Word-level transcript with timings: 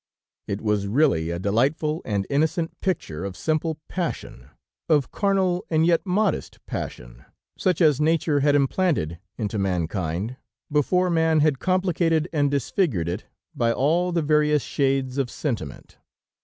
It 0.47 0.61
was 0.61 0.87
really 0.87 1.29
a 1.29 1.37
delightful 1.37 2.01
and 2.05 2.25
innocent 2.27 2.71
picture 2.81 3.23
of 3.23 3.37
simple 3.37 3.77
passion, 3.87 4.49
of 4.89 5.11
carnal 5.11 5.63
and 5.69 5.85
yet 5.85 6.03
modest 6.07 6.57
passion, 6.65 7.23
such 7.55 7.81
as 7.81 8.01
nature 8.01 8.39
had 8.39 8.55
implanted 8.55 9.19
into 9.37 9.59
mankind, 9.59 10.37
before 10.71 11.11
man 11.11 11.41
had 11.41 11.59
complicated 11.59 12.27
and 12.33 12.49
disfigured 12.49 13.07
it, 13.07 13.25
by 13.53 13.71
all 13.71 14.11
the 14.11 14.23
various 14.23 14.63
shades 14.63 15.19
of 15.19 15.29
sentiment. 15.29 15.99